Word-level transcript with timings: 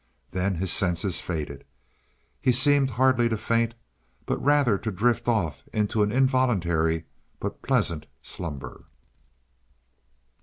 Then 0.31 0.55
his 0.55 0.71
senses 0.71 1.21
faded. 1.21 1.63
He 2.41 2.51
seemed 2.53 2.89
hardly 2.89 3.29
to 3.29 3.37
faint, 3.37 3.75
but 4.25 4.43
rather 4.43 4.79
to 4.79 4.91
drift 4.91 5.27
off 5.27 5.63
into 5.71 6.01
an 6.01 6.11
involuntary 6.11 7.05
but 7.39 7.61
pleasant 7.61 8.07
slumber. 8.19 8.85